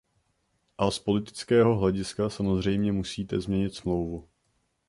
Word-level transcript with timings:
A 0.77 0.91
z 0.91 0.99
politického 0.99 1.77
hlediska 1.79 2.29
samozřejmě 2.29 2.91
musíte 2.91 3.39
změnit 3.41 3.75
Smlouvu. 3.75 4.29